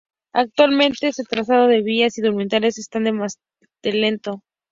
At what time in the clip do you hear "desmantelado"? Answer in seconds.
2.99-4.41